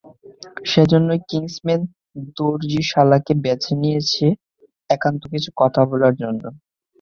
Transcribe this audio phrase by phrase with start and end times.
[0.65, 1.81] সেজন্যই কিংসম্যান
[2.37, 4.25] দর্জিশালাকে বেছে নিয়েছি
[4.89, 6.43] একান্তে কিছু কথা বলার জন্য।